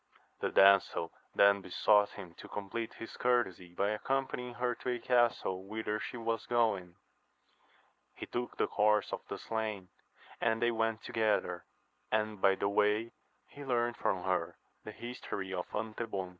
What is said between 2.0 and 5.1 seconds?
him to compleat his courtesy by accompanying her to a